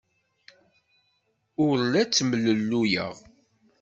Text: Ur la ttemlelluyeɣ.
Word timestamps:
Ur 1.65 1.75
la 1.91 2.01
ttemlelluyeɣ. 2.07 3.15